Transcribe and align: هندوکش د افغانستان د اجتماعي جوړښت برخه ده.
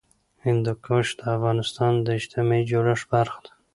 هندوکش 0.45 1.07
د 1.19 1.21
افغانستان 1.35 1.93
د 2.05 2.07
اجتماعي 2.19 2.63
جوړښت 2.71 3.05
برخه 3.15 3.39
ده. 3.45 3.51